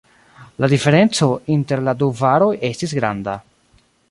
[0.63, 3.41] La diferenco inter la du varoj estis granda.